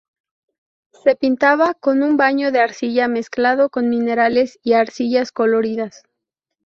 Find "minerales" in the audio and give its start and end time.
3.91-4.57